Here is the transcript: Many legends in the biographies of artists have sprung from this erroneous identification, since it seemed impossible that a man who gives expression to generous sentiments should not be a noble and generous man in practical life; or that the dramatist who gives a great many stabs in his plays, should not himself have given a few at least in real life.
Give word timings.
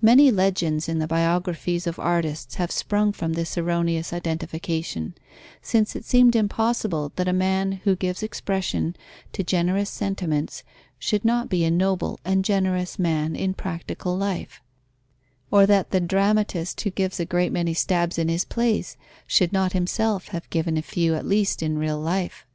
Many 0.00 0.30
legends 0.30 0.88
in 0.88 0.98
the 0.98 1.06
biographies 1.06 1.86
of 1.86 1.98
artists 1.98 2.54
have 2.54 2.70
sprung 2.70 3.12
from 3.12 3.34
this 3.34 3.58
erroneous 3.58 4.14
identification, 4.14 5.14
since 5.60 5.94
it 5.94 6.06
seemed 6.06 6.34
impossible 6.34 7.12
that 7.16 7.28
a 7.28 7.34
man 7.34 7.72
who 7.84 7.94
gives 7.94 8.22
expression 8.22 8.96
to 9.32 9.44
generous 9.44 9.90
sentiments 9.90 10.62
should 10.98 11.22
not 11.22 11.50
be 11.50 11.64
a 11.66 11.70
noble 11.70 12.18
and 12.24 12.46
generous 12.46 12.98
man 12.98 13.36
in 13.36 13.52
practical 13.52 14.16
life; 14.16 14.62
or 15.50 15.66
that 15.66 15.90
the 15.90 16.00
dramatist 16.00 16.80
who 16.80 16.88
gives 16.90 17.20
a 17.20 17.26
great 17.26 17.52
many 17.52 17.74
stabs 17.74 18.16
in 18.18 18.30
his 18.30 18.46
plays, 18.46 18.96
should 19.26 19.52
not 19.52 19.74
himself 19.74 20.28
have 20.28 20.48
given 20.48 20.78
a 20.78 20.80
few 20.80 21.14
at 21.14 21.26
least 21.26 21.62
in 21.62 21.76
real 21.76 22.00
life. 22.00 22.46